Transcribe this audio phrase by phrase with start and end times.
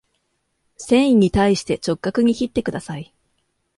[0.77, 3.13] 繊維に対して直角に切ってください